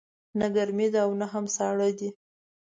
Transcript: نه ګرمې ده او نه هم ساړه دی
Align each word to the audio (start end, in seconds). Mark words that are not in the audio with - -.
نه 0.39 0.47
ګرمې 0.55 0.87
ده 0.93 0.99
او 1.05 1.11
نه 1.19 1.25
هم 1.33 1.45
ساړه 1.55 1.89
دی 1.97 2.09